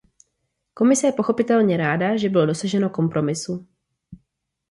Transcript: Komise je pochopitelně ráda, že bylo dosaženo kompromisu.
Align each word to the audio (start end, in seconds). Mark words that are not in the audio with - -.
Komise 0.73 1.07
je 1.07 1.11
pochopitelně 1.13 1.77
ráda, 1.77 2.17
že 2.17 2.29
bylo 2.29 2.45
dosaženo 2.45 2.89
kompromisu. 2.89 3.67